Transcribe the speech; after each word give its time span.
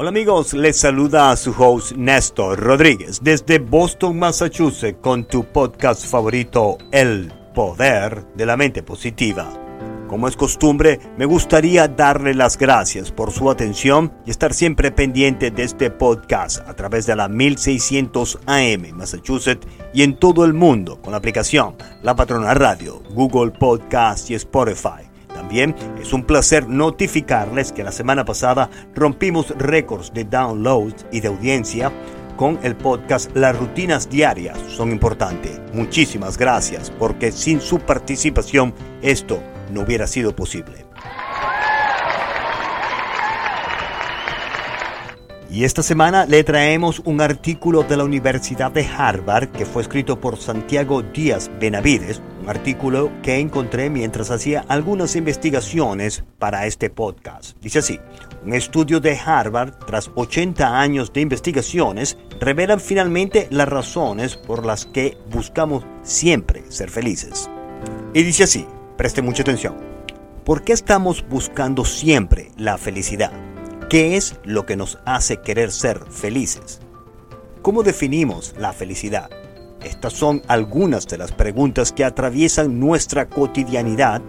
Hola 0.00 0.10
amigos, 0.10 0.54
les 0.54 0.78
saluda 0.78 1.32
a 1.32 1.36
su 1.36 1.50
host 1.50 1.96
Néstor 1.96 2.60
Rodríguez 2.60 3.18
desde 3.20 3.58
Boston, 3.58 4.16
Massachusetts 4.16 5.00
con 5.00 5.24
tu 5.24 5.42
podcast 5.42 6.06
favorito 6.06 6.78
El 6.92 7.32
Poder 7.52 8.24
de 8.36 8.46
la 8.46 8.56
Mente 8.56 8.84
Positiva. 8.84 9.52
Como 10.06 10.28
es 10.28 10.36
costumbre, 10.36 11.00
me 11.16 11.24
gustaría 11.24 11.88
darle 11.88 12.32
las 12.32 12.56
gracias 12.56 13.10
por 13.10 13.32
su 13.32 13.50
atención 13.50 14.12
y 14.24 14.30
estar 14.30 14.54
siempre 14.54 14.92
pendiente 14.92 15.50
de 15.50 15.64
este 15.64 15.90
podcast 15.90 16.60
a 16.68 16.76
través 16.76 17.04
de 17.06 17.16
la 17.16 17.26
1600 17.26 18.38
AM 18.46 18.92
Massachusetts 18.92 19.66
y 19.92 20.04
en 20.04 20.14
todo 20.14 20.44
el 20.44 20.54
mundo 20.54 21.02
con 21.02 21.10
la 21.10 21.16
aplicación 21.16 21.74
La 22.04 22.14
Patrona 22.14 22.54
Radio, 22.54 23.02
Google 23.10 23.50
Podcast 23.50 24.30
y 24.30 24.34
Spotify. 24.34 25.07
También 25.38 25.76
es 26.00 26.12
un 26.12 26.24
placer 26.24 26.68
notificarles 26.68 27.70
que 27.70 27.84
la 27.84 27.92
semana 27.92 28.24
pasada 28.24 28.68
rompimos 28.92 29.54
récords 29.56 30.12
de 30.12 30.24
downloads 30.24 31.06
y 31.12 31.20
de 31.20 31.28
audiencia 31.28 31.92
con 32.36 32.58
el 32.64 32.74
podcast 32.74 33.30
Las 33.36 33.56
rutinas 33.56 34.10
diarias 34.10 34.58
son 34.66 34.90
importantes. 34.90 35.60
Muchísimas 35.72 36.36
gracias 36.36 36.90
porque 36.90 37.30
sin 37.30 37.60
su 37.60 37.78
participación 37.78 38.74
esto 39.00 39.40
no 39.72 39.82
hubiera 39.82 40.08
sido 40.08 40.34
posible. 40.34 40.88
Y 45.50 45.64
esta 45.64 45.82
semana 45.82 46.26
le 46.26 46.44
traemos 46.44 47.00
un 47.04 47.20
artículo 47.20 47.84
de 47.84 47.96
la 47.96 48.04
Universidad 48.04 48.70
de 48.70 48.86
Harvard 48.86 49.48
que 49.48 49.64
fue 49.64 49.82
escrito 49.82 50.20
por 50.20 50.36
Santiago 50.36 51.02
Díaz 51.02 51.48
Benavides, 51.58 52.20
artículo 52.48 53.12
que 53.22 53.38
encontré 53.38 53.90
mientras 53.90 54.30
hacía 54.30 54.64
algunas 54.68 55.16
investigaciones 55.16 56.24
para 56.38 56.66
este 56.66 56.90
podcast. 56.90 57.56
Dice 57.60 57.80
así, 57.80 58.00
un 58.44 58.54
estudio 58.54 59.00
de 59.00 59.18
Harvard 59.18 59.74
tras 59.86 60.10
80 60.14 60.80
años 60.80 61.12
de 61.12 61.20
investigaciones 61.20 62.18
revelan 62.40 62.80
finalmente 62.80 63.46
las 63.50 63.68
razones 63.68 64.36
por 64.36 64.64
las 64.64 64.86
que 64.86 65.16
buscamos 65.30 65.84
siempre 66.02 66.64
ser 66.68 66.90
felices. 66.90 67.50
Y 68.14 68.22
dice 68.22 68.44
así, 68.44 68.66
Preste 68.98 69.22
mucha 69.22 69.42
atención. 69.42 69.76
¿Por 70.44 70.64
qué 70.64 70.72
estamos 70.72 71.24
buscando 71.28 71.84
siempre 71.84 72.50
la 72.56 72.78
felicidad? 72.78 73.30
¿Qué 73.88 74.16
es 74.16 74.34
lo 74.42 74.66
que 74.66 74.74
nos 74.74 74.98
hace 75.04 75.40
querer 75.40 75.70
ser 75.70 76.00
felices? 76.10 76.80
¿Cómo 77.62 77.84
definimos 77.84 78.56
la 78.58 78.72
felicidad? 78.72 79.30
Estas 79.82 80.12
son 80.12 80.42
algunas 80.48 81.06
de 81.06 81.18
las 81.18 81.32
preguntas 81.32 81.92
que 81.92 82.04
atraviesan 82.04 82.80
nuestra 82.80 83.28
cotidianidad, 83.28 84.20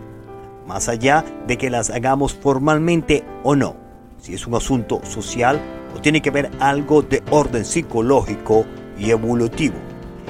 más 0.68 0.90
allá 0.90 1.26
de 1.48 1.58
que 1.58 1.70
las 1.70 1.90
hagamos 1.90 2.34
formalmente 2.34 3.24
o 3.44 3.56
no. 3.56 3.76
Si 4.20 4.34
es 4.34 4.46
un 4.46 4.56
asunto 4.56 5.02
social 5.04 5.60
o 5.96 6.02
tiene 6.02 6.22
que 6.22 6.30
ver 6.30 6.52
algo 6.60 7.02
de 7.02 7.24
orden 7.32 7.66
psicológico 7.66 8.66
y 8.98 9.10
evolutivo. 9.10 9.76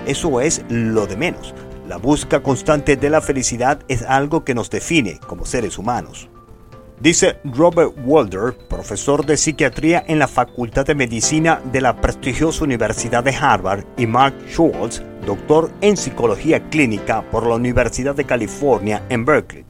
Eso 0.06 0.40
es 0.40 0.64
lo 0.70 1.06
de 1.06 1.17
menos. 1.17 1.53
La 1.88 1.97
búsqueda 1.97 2.42
constante 2.42 2.95
de 2.95 3.09
la 3.09 3.20
felicidad 3.20 3.80
es 3.88 4.03
algo 4.03 4.45
que 4.45 4.53
nos 4.56 4.70
define 4.70 5.20
como 5.28 5.45
seres 5.45 5.78
humanos. 5.78 6.30
Dice 7.00 7.38
Robert 7.45 7.94
Walder, 8.03 8.58
profesor 8.67 9.25
de 9.25 9.38
psiquiatría 9.38 10.03
en 10.05 10.19
la 10.19 10.28
Facultad 10.28 10.86
de 10.86 10.95
Medicina 10.95 11.61
de 11.72 11.80
la 11.80 11.95
prestigiosa 11.95 12.66
Universidad 12.66 13.23
de 13.23 13.33
Harvard, 13.33 13.86
y 13.95 14.06
Mark 14.06 14.36
Schwartz, 14.50 15.02
doctor 15.25 15.72
en 15.80 15.95
psicología 15.95 16.69
clínica 16.69 17.22
por 17.31 17.47
la 17.47 17.56
Universidad 17.56 18.16
de 18.16 18.25
California 18.25 19.02
en 19.08 19.23
Berkeley. 19.23 19.66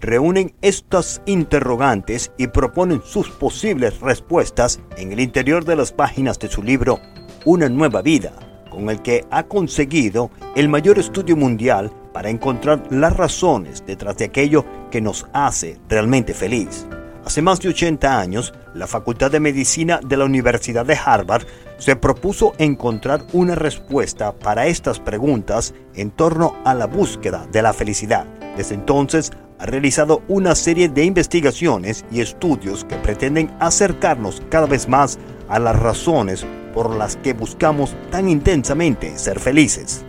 Reúnen 0.00 0.54
estas 0.60 1.22
interrogantes 1.26 2.32
y 2.36 2.48
proponen 2.48 3.00
sus 3.04 3.30
posibles 3.30 4.00
respuestas 4.00 4.80
en 4.96 5.12
el 5.12 5.20
interior 5.20 5.64
de 5.64 5.76
las 5.76 5.92
páginas 5.92 6.36
de 6.40 6.48
su 6.48 6.64
libro 6.64 6.98
Una 7.44 7.68
nueva 7.68 8.02
vida, 8.02 8.32
con 8.70 8.90
el 8.90 9.02
que 9.02 9.24
ha 9.30 9.44
conseguido 9.44 10.32
el 10.56 10.68
mayor 10.68 10.98
estudio 10.98 11.36
mundial 11.36 11.92
para 12.12 12.28
encontrar 12.28 12.82
las 12.90 13.16
razones 13.16 13.84
detrás 13.86 14.16
de 14.16 14.24
aquello 14.24 14.64
que 14.96 15.02
nos 15.02 15.26
hace 15.34 15.78
realmente 15.90 16.32
feliz. 16.32 16.86
Hace 17.22 17.42
más 17.42 17.60
de 17.60 17.68
80 17.68 18.18
años, 18.18 18.54
la 18.72 18.86
Facultad 18.86 19.30
de 19.30 19.40
Medicina 19.40 20.00
de 20.02 20.16
la 20.16 20.24
Universidad 20.24 20.86
de 20.86 20.96
Harvard 20.96 21.44
se 21.76 21.96
propuso 21.96 22.54
encontrar 22.56 23.26
una 23.34 23.54
respuesta 23.54 24.32
para 24.32 24.68
estas 24.68 24.98
preguntas 24.98 25.74
en 25.94 26.10
torno 26.10 26.56
a 26.64 26.72
la 26.72 26.86
búsqueda 26.86 27.46
de 27.52 27.60
la 27.60 27.74
felicidad. 27.74 28.24
Desde 28.56 28.74
entonces, 28.74 29.32
ha 29.58 29.66
realizado 29.66 30.22
una 30.28 30.54
serie 30.54 30.88
de 30.88 31.04
investigaciones 31.04 32.06
y 32.10 32.22
estudios 32.22 32.86
que 32.86 32.96
pretenden 32.96 33.54
acercarnos 33.60 34.40
cada 34.48 34.66
vez 34.66 34.88
más 34.88 35.18
a 35.50 35.58
las 35.58 35.78
razones 35.78 36.46
por 36.72 36.96
las 36.96 37.16
que 37.16 37.34
buscamos 37.34 37.94
tan 38.10 38.30
intensamente 38.30 39.18
ser 39.18 39.40
felices. 39.40 40.05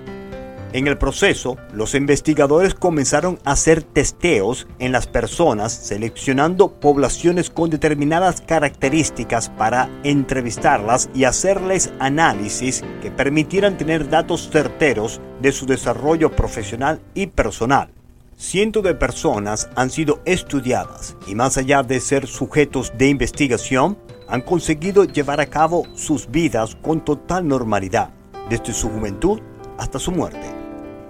En 0.73 0.88
el 0.88 0.97
proceso, 0.97 1.57
los 1.73 1.95
investigadores 1.95 2.73
comenzaron 2.73 3.39
a 3.45 3.51
hacer 3.51 3.83
testeos 3.83 4.67
en 4.79 4.91
las 4.91 5.07
personas 5.07 5.72
seleccionando 5.72 6.72
poblaciones 6.72 7.50
con 7.50 7.69
determinadas 7.69 8.41
características 8.41 9.50
para 9.50 9.89
entrevistarlas 10.03 11.09
y 11.13 11.23
hacerles 11.23 11.91
análisis 12.00 12.83
que 13.01 13.11
permitieran 13.11 13.77
tener 13.77 14.09
datos 14.09 14.50
certeros 14.51 15.22
de 15.41 15.53
su 15.53 15.66
desarrollo 15.66 16.31
profesional 16.31 17.00
y 17.13 17.27
personal. 17.27 17.89
Cientos 18.35 18.83
de 18.83 18.94
personas 18.94 19.69
han 19.75 19.89
sido 19.89 20.22
estudiadas 20.25 21.16
y 21.27 21.33
más 21.33 21.57
allá 21.57 21.81
de 21.81 22.00
ser 22.01 22.27
sujetos 22.27 22.91
de 22.97 23.07
investigación, 23.07 23.97
han 24.27 24.41
conseguido 24.41 25.06
llevar 25.06 25.39
a 25.39 25.47
cabo 25.47 25.88
sus 25.95 26.29
vidas 26.29 26.75
con 26.75 27.03
total 27.03 27.47
normalidad, 27.47 28.11
desde 28.50 28.73
su 28.73 28.89
juventud 28.89 29.39
hasta 29.77 30.00
su 30.00 30.11
muerte, 30.11 30.56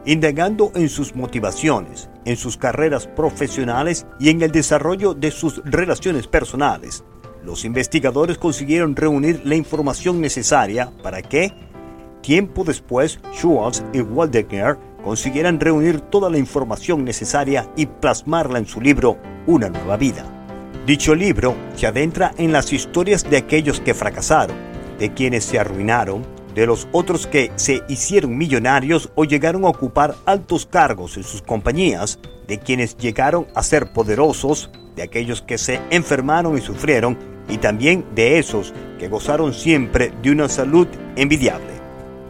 indagando 0.08 0.72
en 0.74 0.88
sus 0.88 1.16
motivaciones, 1.16 2.10
en 2.24 2.38
sus 2.38 2.56
carreras 2.56 3.06
profesionales 3.06 4.08
y 4.20 4.30
en 4.30 4.42
el 4.42 4.52
desarrollo 4.52 5.14
de 5.14 5.32
sus 5.32 5.62
relaciones 5.66 6.28
personales. 6.28 7.04
Los 7.44 7.66
investigadores 7.66 8.38
consiguieron 8.38 8.96
reunir 8.96 9.42
la 9.44 9.56
información 9.56 10.22
necesaria 10.22 10.92
para 11.04 11.22
que, 11.22 11.54
tiempo 12.22 12.64
después, 12.64 13.20
Schwartz 13.34 13.84
y 13.94 14.00
Waldegner 14.00 14.78
consiguieran 15.04 15.60
reunir 15.60 16.00
toda 16.00 16.30
la 16.30 16.38
información 16.38 17.04
necesaria 17.04 17.70
y 17.76 17.86
plasmarla 17.86 18.60
en 18.60 18.66
su 18.66 18.80
libro 18.80 19.18
Una 19.46 19.70
nueva 19.70 19.98
vida. 19.98 20.26
Dicho 20.86 21.16
libro 21.16 21.54
se 21.76 21.86
adentra 21.86 22.34
en 22.38 22.54
las 22.54 22.72
historias 22.72 23.30
de 23.30 23.36
aquellos 23.36 23.82
que 23.82 23.94
fracasaron, 23.94 24.56
de 25.00 25.14
quienes 25.14 25.44
se 25.44 25.60
arruinaron, 25.60 26.37
de 26.58 26.66
los 26.66 26.88
otros 26.92 27.28
que 27.28 27.52
se 27.56 27.84
hicieron 27.88 28.36
millonarios 28.36 29.12
o 29.14 29.26
llegaron 29.26 29.64
a 29.64 29.68
ocupar 29.68 30.16
altos 30.26 30.66
cargos 30.66 31.16
en 31.16 31.24
sus 31.24 31.44
compañías, 31.44 32.18
de 32.48 32.58
quienes 32.58 32.98
llegaron 32.98 33.46
a 33.54 33.62
ser 33.62 33.94
poderosos, 33.94 34.72
de 34.96 35.04
aquellos 35.04 35.44
que 35.44 35.60
se 35.60 35.80
enfermaron 35.92 36.58
y 36.58 36.62
sufrieron, 36.62 37.16
y 37.48 37.60
también 37.60 38.06
de 38.16 38.40
esos 38.40 38.74
que 38.98 39.08
gozaron 39.08 39.54
siempre 39.54 40.12
de 40.24 40.32
una 40.32 40.50
salud 40.50 40.88
envidiable. 41.16 41.74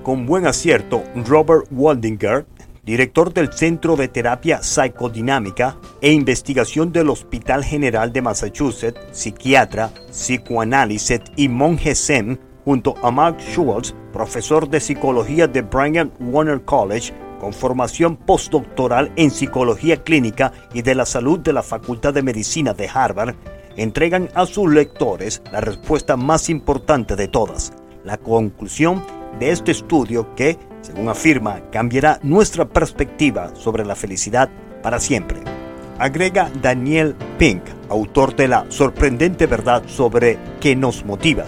Con 0.03 0.25
buen 0.25 0.45
acierto, 0.45 1.03
Robert 1.25 1.65
Waldinger 1.71 2.45
director 2.83 3.33
del 3.33 3.51
Centro 3.51 3.97
de 3.97 4.07
Terapia 4.07 4.61
Psicodinámica 4.61 5.77
e 6.01 6.13
Investigación 6.13 6.93
del 6.93 7.09
Hospital 7.09 7.63
General 7.63 8.13
de 8.13 8.21
Massachusetts, 8.21 8.99
psiquiatra, 9.11 9.91
psicoanálisis 10.09 11.19
y 11.35 11.49
monje 11.49 11.95
Zen, 11.95 12.39
junto 12.67 12.95
a 13.01 13.09
Mark 13.11 13.37
Schwartz, 13.39 13.95
profesor 14.11 14.67
de 14.67 14.81
psicología 14.81 15.47
de 15.47 15.61
Brian 15.61 16.11
Warner 16.19 16.61
College, 16.63 17.13
con 17.39 17.53
formación 17.53 18.17
postdoctoral 18.17 19.09
en 19.15 19.31
psicología 19.31 20.03
clínica 20.03 20.51
y 20.73 20.81
de 20.81 20.93
la 20.93 21.05
salud 21.05 21.39
de 21.39 21.53
la 21.53 21.63
Facultad 21.63 22.13
de 22.13 22.23
Medicina 22.23 22.73
de 22.73 22.89
Harvard, 22.93 23.35
entregan 23.77 24.27
a 24.35 24.45
sus 24.45 24.69
lectores 24.69 25.41
la 25.49 25.61
respuesta 25.61 26.17
más 26.17 26.49
importante 26.49 27.15
de 27.15 27.29
todas, 27.29 27.71
la 28.03 28.17
conclusión 28.17 29.01
de 29.39 29.51
este 29.51 29.71
estudio 29.71 30.35
que, 30.35 30.57
según 30.81 31.07
afirma, 31.07 31.61
cambiará 31.71 32.19
nuestra 32.21 32.67
perspectiva 32.67 33.55
sobre 33.55 33.85
la 33.85 33.95
felicidad 33.95 34.49
para 34.83 34.99
siempre. 34.99 35.39
Agrega 35.99 36.51
Daniel 36.61 37.15
Pink, 37.39 37.63
autor 37.87 38.35
de 38.35 38.49
La 38.49 38.65
sorprendente 38.67 39.45
verdad 39.45 39.83
sobre 39.87 40.37
qué 40.59 40.75
nos 40.75 41.05
motiva. 41.05 41.45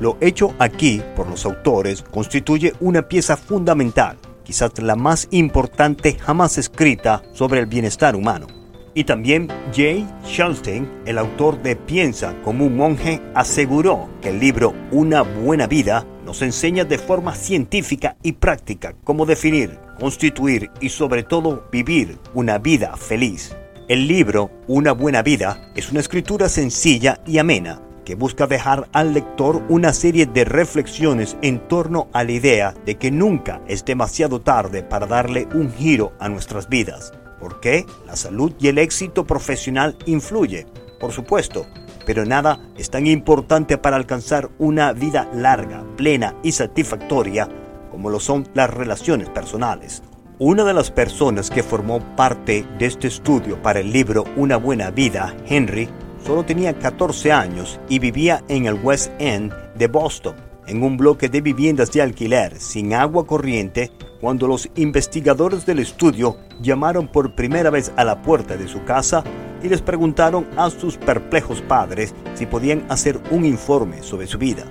Lo 0.00 0.16
hecho 0.22 0.54
aquí 0.58 1.02
por 1.14 1.28
los 1.28 1.44
autores 1.44 2.02
constituye 2.10 2.72
una 2.80 3.02
pieza 3.02 3.36
fundamental, 3.36 4.16
quizás 4.42 4.72
la 4.78 4.96
más 4.96 5.28
importante 5.30 6.14
jamás 6.14 6.56
escrita 6.56 7.22
sobre 7.34 7.60
el 7.60 7.66
bienestar 7.66 8.16
humano. 8.16 8.46
Y 8.94 9.04
también 9.04 9.48
Jay 9.74 10.08
Schalstein, 10.24 10.88
el 11.04 11.18
autor 11.18 11.62
de 11.62 11.76
Piensa 11.76 12.34
como 12.42 12.64
un 12.64 12.78
monje, 12.78 13.20
aseguró 13.34 14.08
que 14.22 14.30
el 14.30 14.40
libro 14.40 14.72
Una 14.90 15.20
buena 15.20 15.66
vida 15.66 16.06
nos 16.24 16.40
enseña 16.40 16.84
de 16.84 16.96
forma 16.96 17.34
científica 17.34 18.16
y 18.22 18.32
práctica 18.32 18.94
cómo 19.04 19.26
definir, 19.26 19.78
constituir 19.98 20.70
y 20.80 20.88
sobre 20.88 21.24
todo 21.24 21.68
vivir 21.70 22.18
una 22.32 22.56
vida 22.56 22.96
feliz. 22.96 23.54
El 23.86 24.08
libro 24.08 24.50
Una 24.66 24.92
buena 24.92 25.20
vida 25.20 25.70
es 25.76 25.90
una 25.90 26.00
escritura 26.00 26.48
sencilla 26.48 27.20
y 27.26 27.36
amena 27.36 27.82
busca 28.14 28.46
dejar 28.46 28.88
al 28.92 29.14
lector 29.14 29.62
una 29.68 29.92
serie 29.92 30.26
de 30.26 30.44
reflexiones 30.44 31.36
en 31.42 31.66
torno 31.68 32.08
a 32.12 32.24
la 32.24 32.32
idea 32.32 32.74
de 32.84 32.96
que 32.96 33.10
nunca 33.10 33.60
es 33.66 33.84
demasiado 33.84 34.40
tarde 34.40 34.82
para 34.82 35.06
darle 35.06 35.48
un 35.54 35.72
giro 35.72 36.12
a 36.18 36.28
nuestras 36.28 36.68
vidas. 36.68 37.12
porque 37.38 37.86
La 38.06 38.16
salud 38.16 38.52
y 38.60 38.68
el 38.68 38.76
éxito 38.76 39.26
profesional 39.26 39.96
influye, 40.04 40.66
por 41.00 41.10
supuesto, 41.10 41.66
pero 42.04 42.26
nada 42.26 42.60
es 42.76 42.90
tan 42.90 43.06
importante 43.06 43.78
para 43.78 43.96
alcanzar 43.96 44.50
una 44.58 44.92
vida 44.92 45.30
larga, 45.32 45.84
plena 45.96 46.34
y 46.42 46.52
satisfactoria 46.52 47.48
como 47.90 48.10
lo 48.10 48.20
son 48.20 48.48
las 48.54 48.70
relaciones 48.70 49.28
personales. 49.28 50.02
Una 50.38 50.64
de 50.64 50.72
las 50.72 50.90
personas 50.90 51.50
que 51.50 51.62
formó 51.62 52.00
parte 52.16 52.64
de 52.78 52.86
este 52.86 53.08
estudio 53.08 53.60
para 53.62 53.80
el 53.80 53.92
libro 53.92 54.24
Una 54.36 54.56
buena 54.56 54.90
vida, 54.90 55.36
Henry, 55.46 55.88
solo 56.24 56.44
tenía 56.44 56.72
14 56.78 57.32
años 57.32 57.80
y 57.88 57.98
vivía 57.98 58.44
en 58.48 58.66
el 58.66 58.74
West 58.74 59.10
End 59.18 59.52
de 59.74 59.86
Boston, 59.86 60.36
en 60.66 60.82
un 60.82 60.96
bloque 60.96 61.28
de 61.28 61.40
viviendas 61.40 61.90
de 61.92 62.02
alquiler 62.02 62.58
sin 62.60 62.94
agua 62.94 63.26
corriente, 63.26 63.90
cuando 64.20 64.46
los 64.46 64.68
investigadores 64.76 65.64
del 65.66 65.78
estudio 65.78 66.36
llamaron 66.60 67.08
por 67.08 67.34
primera 67.34 67.70
vez 67.70 67.92
a 67.96 68.04
la 68.04 68.20
puerta 68.22 68.56
de 68.56 68.68
su 68.68 68.84
casa 68.84 69.24
y 69.62 69.68
les 69.68 69.82
preguntaron 69.82 70.46
a 70.56 70.70
sus 70.70 70.96
perplejos 70.96 71.62
padres 71.62 72.14
si 72.34 72.46
podían 72.46 72.84
hacer 72.88 73.20
un 73.30 73.44
informe 73.44 74.02
sobre 74.02 74.26
su 74.26 74.38
vida. 74.38 74.64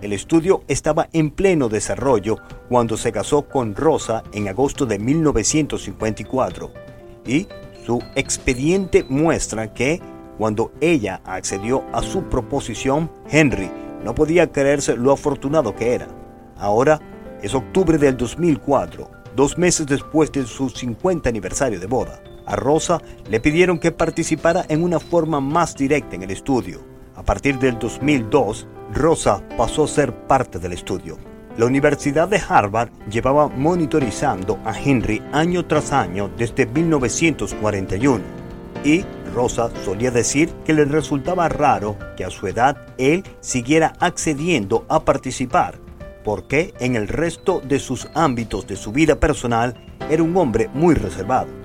El 0.00 0.12
estudio 0.12 0.62
estaba 0.68 1.08
en 1.12 1.30
pleno 1.30 1.68
desarrollo 1.68 2.36
cuando 2.68 2.96
se 2.96 3.10
casó 3.10 3.48
con 3.48 3.74
Rosa 3.74 4.22
en 4.32 4.48
agosto 4.48 4.86
de 4.86 4.98
1954 4.98 6.72
y 7.26 7.48
su 7.84 8.00
expediente 8.14 9.04
muestra 9.08 9.74
que 9.74 10.00
cuando 10.38 10.72
ella 10.80 11.20
accedió 11.24 11.84
a 11.92 12.00
su 12.00 12.22
proposición, 12.22 13.10
Henry 13.28 13.70
no 14.04 14.14
podía 14.14 14.50
creerse 14.50 14.96
lo 14.96 15.12
afortunado 15.12 15.74
que 15.74 15.94
era. 15.94 16.06
Ahora 16.56 17.00
es 17.42 17.54
octubre 17.54 17.98
del 17.98 18.16
2004, 18.16 19.10
dos 19.34 19.58
meses 19.58 19.86
después 19.86 20.30
de 20.32 20.46
su 20.46 20.70
50 20.70 21.28
aniversario 21.28 21.80
de 21.80 21.86
boda. 21.86 22.22
A 22.46 22.56
Rosa 22.56 23.02
le 23.28 23.40
pidieron 23.40 23.78
que 23.78 23.92
participara 23.92 24.64
en 24.68 24.82
una 24.82 25.00
forma 25.00 25.40
más 25.40 25.76
directa 25.76 26.16
en 26.16 26.22
el 26.22 26.30
estudio. 26.30 26.80
A 27.16 27.22
partir 27.22 27.58
del 27.58 27.78
2002, 27.78 28.66
Rosa 28.94 29.42
pasó 29.56 29.84
a 29.84 29.88
ser 29.88 30.14
parte 30.26 30.58
del 30.58 30.72
estudio. 30.72 31.18
La 31.58 31.66
Universidad 31.66 32.28
de 32.28 32.40
Harvard 32.48 32.90
llevaba 33.10 33.48
monitorizando 33.48 34.60
a 34.64 34.78
Henry 34.78 35.20
año 35.32 35.66
tras 35.66 35.92
año 35.92 36.30
desde 36.38 36.66
1941 36.66 38.22
y 38.84 39.04
Rosa 39.28 39.70
solía 39.84 40.10
decir 40.10 40.50
que 40.64 40.72
le 40.72 40.84
resultaba 40.84 41.48
raro 41.48 41.96
que 42.16 42.24
a 42.24 42.30
su 42.30 42.46
edad 42.46 42.76
él 42.98 43.24
siguiera 43.40 43.92
accediendo 44.00 44.84
a 44.88 45.04
participar, 45.04 45.78
porque 46.24 46.74
en 46.80 46.96
el 46.96 47.08
resto 47.08 47.60
de 47.60 47.78
sus 47.78 48.08
ámbitos 48.14 48.66
de 48.66 48.76
su 48.76 48.92
vida 48.92 49.16
personal 49.16 49.74
era 50.10 50.22
un 50.22 50.36
hombre 50.36 50.68
muy 50.72 50.94
reservado. 50.94 51.58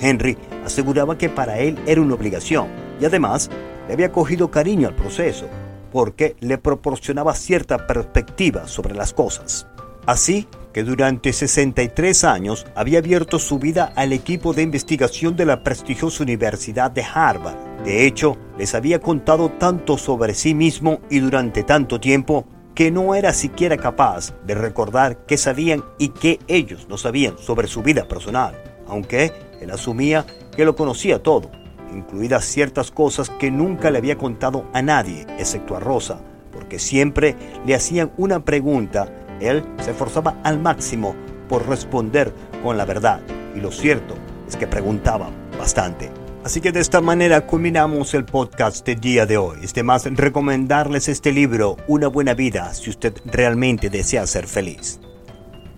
Henry 0.00 0.36
aseguraba 0.64 1.16
que 1.16 1.28
para 1.28 1.58
él 1.58 1.78
era 1.86 2.00
una 2.00 2.14
obligación 2.14 2.68
y 3.00 3.04
además 3.04 3.50
le 3.86 3.94
había 3.94 4.12
cogido 4.12 4.50
cariño 4.50 4.88
al 4.88 4.94
proceso 4.94 5.46
porque 5.92 6.36
le 6.40 6.58
proporcionaba 6.58 7.34
cierta 7.34 7.86
perspectiva 7.86 8.66
sobre 8.66 8.94
las 8.94 9.12
cosas. 9.12 9.66
Así 10.06 10.48
que 10.74 10.82
durante 10.82 11.32
63 11.32 12.24
años 12.24 12.66
había 12.74 12.98
abierto 12.98 13.38
su 13.38 13.60
vida 13.60 13.92
al 13.94 14.12
equipo 14.12 14.52
de 14.52 14.62
investigación 14.62 15.36
de 15.36 15.46
la 15.46 15.62
prestigiosa 15.62 16.24
Universidad 16.24 16.90
de 16.90 17.04
Harvard. 17.04 17.54
De 17.84 18.06
hecho, 18.06 18.36
les 18.58 18.74
había 18.74 18.98
contado 18.98 19.50
tanto 19.50 19.96
sobre 19.96 20.34
sí 20.34 20.52
mismo 20.52 21.00
y 21.08 21.20
durante 21.20 21.62
tanto 21.62 22.00
tiempo 22.00 22.44
que 22.74 22.90
no 22.90 23.14
era 23.14 23.32
siquiera 23.32 23.76
capaz 23.76 24.34
de 24.44 24.56
recordar 24.56 25.24
qué 25.26 25.36
sabían 25.36 25.84
y 25.96 26.08
qué 26.08 26.40
ellos 26.48 26.88
no 26.88 26.98
sabían 26.98 27.38
sobre 27.38 27.68
su 27.68 27.82
vida 27.84 28.08
personal, 28.08 28.60
aunque 28.88 29.32
él 29.60 29.70
asumía 29.70 30.26
que 30.56 30.64
lo 30.64 30.74
conocía 30.74 31.22
todo, 31.22 31.52
incluidas 31.94 32.44
ciertas 32.44 32.90
cosas 32.90 33.30
que 33.30 33.52
nunca 33.52 33.92
le 33.92 33.98
había 33.98 34.18
contado 34.18 34.68
a 34.72 34.82
nadie, 34.82 35.24
excepto 35.38 35.76
a 35.76 35.80
Rosa, 35.80 36.20
porque 36.50 36.80
siempre 36.80 37.36
le 37.64 37.76
hacían 37.76 38.10
una 38.16 38.44
pregunta, 38.44 39.08
él 39.40 39.64
se 39.82 39.92
esforzaba 39.92 40.36
al 40.42 40.60
máximo 40.60 41.14
por 41.48 41.68
responder 41.68 42.32
con 42.62 42.76
la 42.76 42.84
verdad, 42.84 43.20
y 43.54 43.60
lo 43.60 43.70
cierto 43.70 44.14
es 44.48 44.56
que 44.56 44.66
preguntaba 44.66 45.30
bastante. 45.58 46.10
Así 46.44 46.60
que 46.60 46.72
de 46.72 46.80
esta 46.80 47.00
manera 47.00 47.46
culminamos 47.46 48.12
el 48.12 48.26
podcast 48.26 48.86
del 48.86 49.00
día 49.00 49.24
de 49.24 49.38
hoy. 49.38 49.60
Es 49.62 49.72
de 49.72 49.82
más 49.82 50.04
recomendarles 50.04 51.08
este 51.08 51.32
libro, 51.32 51.78
Una 51.88 52.08
buena 52.08 52.34
vida, 52.34 52.74
si 52.74 52.90
usted 52.90 53.14
realmente 53.24 53.88
desea 53.88 54.26
ser 54.26 54.46
feliz. 54.46 55.00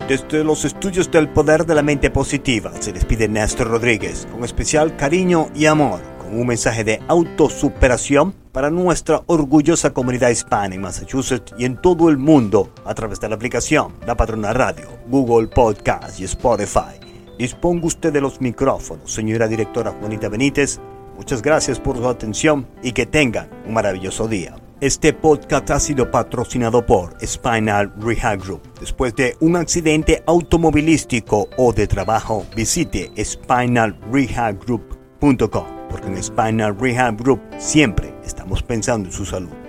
Desde 0.09 0.45
los 0.45 0.65
estudios 0.65 1.11
del 1.11 1.29
poder 1.29 1.67
de 1.67 1.75
la 1.75 1.83
mente 1.83 2.11
positiva 2.11 2.73
se 2.81 2.93
despide 2.93 3.29
Néstor 3.29 3.69
Rodríguez 3.69 4.27
con 4.31 4.45
especial 4.45 4.97
cariño 4.97 5.49
y 5.55 5.67
amor, 5.67 6.01
un 6.33 6.47
mensaje 6.47 6.85
de 6.85 7.01
autosuperación 7.09 8.35
para 8.53 8.71
nuestra 8.71 9.23
orgullosa 9.27 9.93
comunidad 9.93 10.31
hispana 10.31 10.75
en 10.75 10.81
Massachusetts 10.81 11.55
y 11.59 11.65
en 11.65 11.81
todo 11.81 12.09
el 12.09 12.17
mundo 12.17 12.73
a 12.85 12.95
través 12.95 13.21
de 13.21 13.29
la 13.29 13.35
aplicación 13.35 13.93
La 14.07 14.17
Patrona 14.17 14.53
Radio, 14.53 14.89
Google 15.09 15.49
Podcast 15.49 16.19
y 16.21 16.25
Spotify. 16.25 17.01
Disponga 17.39 17.87
usted 17.87 18.13
de 18.13 18.21
los 18.21 18.41
micrófonos, 18.41 19.13
señora 19.13 19.47
directora 19.47 19.95
Juanita 20.01 20.29
Benítez. 20.29 20.81
Muchas 21.17 21.43
gracias 21.43 21.79
por 21.79 21.97
su 21.97 22.09
atención 22.09 22.67
y 22.83 22.93
que 22.93 23.07
tengan 23.07 23.49
un 23.67 23.75
maravilloso 23.75 24.27
día. 24.27 24.57
Este 24.81 25.13
podcast 25.15 25.71
ha 25.71 25.81
sido 25.81 26.11
patrocinado 26.11 26.85
por 26.85 27.17
Spinal 27.27 27.91
Rehab 27.99 28.41
Group. 28.41 28.61
Después 28.79 29.17
de 29.17 29.35
un 29.41 29.57
accidente 29.57 30.23
automovilístico 30.27 31.49
o 31.57 31.73
de 31.73 31.87
trabajo, 31.87 32.45
visite 32.55 33.11
spinalrehabgroup.com 33.17 35.76
porque 35.97 36.09
en 36.09 36.23
Spinal 36.23 36.77
Rehab 36.79 37.17
Group 37.17 37.41
siempre 37.57 38.15
estamos 38.23 38.63
pensando 38.63 39.09
en 39.09 39.13
su 39.13 39.25
salud. 39.25 39.66